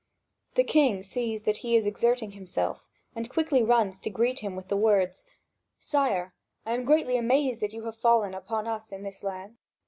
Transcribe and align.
The 0.55 0.63
king 0.63 1.03
sees 1.03 1.43
that 1.43 1.57
he 1.57 1.75
is 1.75 1.85
exerting 1.85 2.31
himself, 2.31 2.89
and 3.15 3.29
quickly 3.29 3.61
runs 3.61 3.99
to 3.99 4.09
greet 4.09 4.39
him 4.39 4.55
with 4.55 4.67
the 4.67 4.75
words: 4.75 5.25
"Sire, 5.77 6.33
I 6.65 6.73
am 6.73 6.85
greatly 6.85 7.17
amazed 7.17 7.59
that 7.59 7.71
you 7.73 7.83
have 7.83 7.97
fallen 7.97 8.33
upon 8.33 8.65
us 8.67 8.91
in 8.91 9.03
this 9.03 9.21
land. 9.21 9.57